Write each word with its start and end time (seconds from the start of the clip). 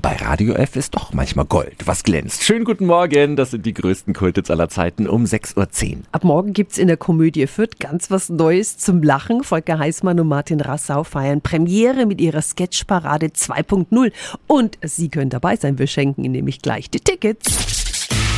bei 0.00 0.16
Radio 0.16 0.54
F 0.54 0.76
ist 0.76 0.94
doch 0.94 1.12
manchmal 1.12 1.44
Gold, 1.44 1.86
was 1.86 2.02
glänzt. 2.02 2.44
Schönen 2.44 2.64
guten 2.64 2.86
Morgen, 2.86 3.36
das 3.36 3.50
sind 3.50 3.66
die 3.66 3.74
größten 3.74 4.14
Kultits 4.14 4.50
aller 4.50 4.68
Zeiten 4.68 5.08
um 5.08 5.24
6.10 5.24 5.56
Uhr. 5.96 6.02
Ab 6.12 6.24
morgen 6.24 6.52
gibt's 6.52 6.78
in 6.78 6.86
der 6.86 6.96
Komödie 6.96 7.46
Fürth 7.46 7.78
ganz 7.78 8.10
was 8.10 8.28
Neues 8.28 8.78
zum 8.78 9.02
Lachen. 9.02 9.42
Volker 9.42 9.78
Heißmann 9.78 10.18
und 10.20 10.28
Martin 10.28 10.60
Rassau 10.60 11.04
feiern 11.04 11.40
Premiere 11.42 12.06
mit 12.06 12.20
ihrer 12.20 12.42
Sketchparade 12.42 13.26
2.0. 13.26 14.12
Und 14.46 14.78
Sie 14.82 15.08
können 15.08 15.30
dabei 15.30 15.56
sein, 15.56 15.78
wir 15.78 15.86
schenken 15.86 16.24
Ihnen 16.24 16.32
nämlich 16.32 16.62
gleich 16.62 16.88
die 16.88 17.00
Tickets. 17.00 17.81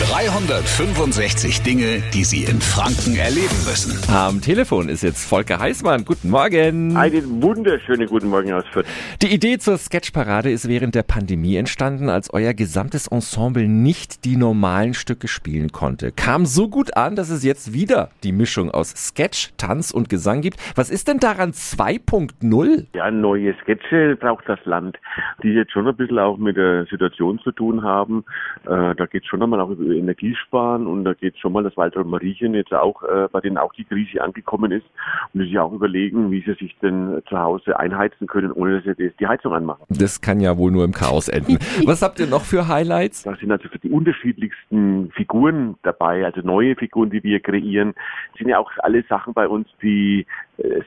365 0.00 1.62
Dinge, 1.62 2.02
die 2.12 2.24
Sie 2.24 2.42
in 2.42 2.60
Franken 2.60 3.14
erleben 3.14 3.54
müssen. 3.64 3.96
Am 4.12 4.40
Telefon 4.40 4.88
ist 4.88 5.04
jetzt 5.04 5.24
Volker 5.24 5.60
Heißmann. 5.60 6.04
Guten 6.04 6.30
Morgen. 6.30 6.96
Einen 6.96 7.40
wunderschönen 7.40 8.08
guten 8.08 8.28
Morgen 8.28 8.52
aus 8.52 8.64
Fürth. 8.72 8.86
Die 9.22 9.32
Idee 9.32 9.58
zur 9.58 9.78
Sketchparade 9.78 10.50
ist 10.50 10.68
während 10.68 10.96
der 10.96 11.04
Pandemie 11.04 11.54
entstanden, 11.54 12.08
als 12.08 12.34
euer 12.34 12.54
gesamtes 12.54 13.06
Ensemble 13.06 13.68
nicht 13.68 14.24
die 14.24 14.36
normalen 14.36 14.94
Stücke 14.94 15.28
spielen 15.28 15.70
konnte. 15.70 16.10
Kam 16.10 16.44
so 16.44 16.68
gut 16.68 16.96
an, 16.96 17.14
dass 17.14 17.30
es 17.30 17.44
jetzt 17.44 17.72
wieder 17.72 18.10
die 18.24 18.32
Mischung 18.32 18.72
aus 18.72 18.90
Sketch, 18.96 19.52
Tanz 19.58 19.92
und 19.92 20.08
Gesang 20.08 20.40
gibt. 20.40 20.58
Was 20.74 20.90
ist 20.90 21.06
denn 21.06 21.20
daran 21.20 21.52
2.0? 21.52 22.86
Ja, 22.94 23.12
neue 23.12 23.54
Sketche 23.62 24.16
braucht 24.16 24.48
das 24.48 24.58
Land, 24.64 24.98
die 25.44 25.50
jetzt 25.50 25.70
schon 25.70 25.86
ein 25.86 25.94
bisschen 25.94 26.18
auch 26.18 26.36
mit 26.36 26.56
der 26.56 26.84
Situation 26.86 27.38
zu 27.44 27.52
tun 27.52 27.84
haben. 27.84 28.24
Äh, 28.64 28.96
da 28.96 29.06
geht 29.06 29.22
es 29.22 29.28
schon 29.28 29.40
einmal 29.40 29.60
auch 29.60 29.70
über 29.70 29.83
Energiesparen 29.92 30.86
und 30.86 31.04
da 31.04 31.14
geht 31.14 31.34
es 31.34 31.40
schon 31.40 31.52
mal, 31.52 31.62
dass 31.62 31.76
Walter 31.76 32.00
und 32.00 32.10
Mariechen 32.10 32.54
jetzt 32.54 32.72
auch, 32.72 33.02
äh, 33.02 33.28
bei 33.30 33.40
denen 33.40 33.58
auch 33.58 33.72
die 33.74 33.84
Krise 33.84 34.22
angekommen 34.22 34.72
ist 34.72 34.86
und 35.32 35.40
die 35.40 35.48
sich 35.48 35.58
auch 35.58 35.72
überlegen, 35.72 36.30
wie 36.30 36.42
sie 36.42 36.54
sich 36.54 36.76
denn 36.80 37.22
zu 37.28 37.38
Hause 37.38 37.78
einheizen 37.78 38.26
können, 38.26 38.52
ohne 38.52 38.80
dass 38.80 38.96
sie 38.96 39.12
die 39.18 39.26
Heizung 39.26 39.52
anmachen. 39.52 39.84
Das 39.88 40.20
kann 40.20 40.40
ja 40.40 40.56
wohl 40.56 40.70
nur 40.70 40.84
im 40.84 40.92
Chaos 40.92 41.28
enden. 41.28 41.58
Was 41.84 42.02
habt 42.02 42.20
ihr 42.20 42.26
noch 42.26 42.44
für 42.44 42.68
Highlights? 42.68 43.24
Da 43.24 43.34
sind 43.36 43.50
also 43.50 43.68
für 43.68 43.78
die 43.78 43.90
unterschiedlichsten 43.90 45.10
Figuren 45.12 45.76
dabei, 45.82 46.24
also 46.24 46.40
neue 46.40 46.76
Figuren, 46.76 47.10
die 47.10 47.22
wir 47.22 47.40
kreieren. 47.40 47.94
Das 48.32 48.38
sind 48.38 48.48
ja 48.48 48.58
auch 48.58 48.70
alle 48.78 49.02
Sachen 49.08 49.34
bei 49.34 49.48
uns, 49.48 49.68
die 49.82 50.26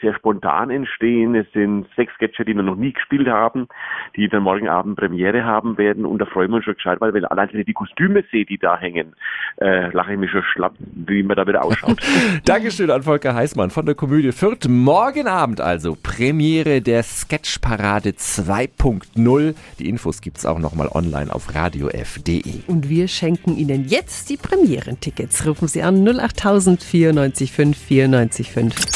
sehr 0.00 0.14
spontan 0.14 0.70
entstehen. 0.70 1.34
Es 1.34 1.46
sind 1.52 1.86
sechs 1.96 2.12
Sketche, 2.14 2.44
die 2.44 2.54
wir 2.54 2.62
noch 2.62 2.76
nie 2.76 2.92
gespielt 2.92 3.28
haben, 3.28 3.68
die 4.16 4.28
dann 4.28 4.42
morgen 4.42 4.68
Abend 4.68 4.96
Premiere 4.96 5.44
haben 5.44 5.78
werden. 5.78 6.04
Und 6.04 6.18
da 6.18 6.26
freuen 6.26 6.50
wir 6.50 6.56
uns 6.56 6.64
schon 6.64 6.74
gescheit, 6.74 7.00
weil 7.00 7.12
wenn 7.14 7.22
ich 7.22 7.30
allein 7.30 7.48
die 7.52 7.72
Kostüme 7.72 8.24
sehe, 8.30 8.44
die 8.44 8.58
da 8.58 8.78
hängen, 8.78 9.14
äh, 9.60 9.90
lache 9.90 10.12
ich 10.12 10.18
mich 10.18 10.30
schon 10.30 10.42
schlapp, 10.42 10.74
wie 10.78 11.22
man 11.22 11.36
da 11.36 11.46
wieder 11.46 11.64
ausschaut. 11.64 12.00
Dankeschön 12.44 12.90
an 12.90 13.02
Volker 13.02 13.34
Heißmann 13.34 13.70
von 13.70 13.86
der 13.86 13.94
Komödie 13.94 14.32
Fürth. 14.32 14.68
Morgen 14.68 15.26
Abend 15.26 15.60
also 15.60 15.96
Premiere 16.00 16.80
der 16.80 17.02
Sketchparade 17.02 18.10
2.0. 18.10 19.54
Die 19.78 19.88
Infos 19.88 20.20
gibt's 20.20 20.46
auch 20.46 20.58
nochmal 20.58 20.88
online 20.92 21.32
auf 21.32 21.54
radiof.de. 21.54 22.62
Und 22.66 22.88
wir 22.88 23.08
schenken 23.08 23.56
Ihnen 23.56 23.86
jetzt 23.86 24.30
die 24.30 24.36
Premierentickets. 24.36 25.46
Rufen 25.46 25.68
Sie 25.68 25.82
an 25.82 26.06
08000 26.06 26.82
94 26.82 27.52
5 27.52 27.76
94 27.76 28.52
5. 28.52 28.95